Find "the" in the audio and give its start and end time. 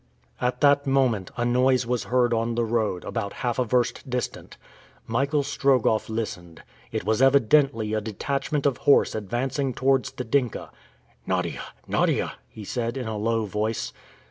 2.55-2.65, 10.13-10.23